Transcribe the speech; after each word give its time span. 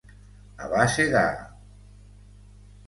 A 0.67 0.69
base 0.71 1.05
de. 1.17 1.23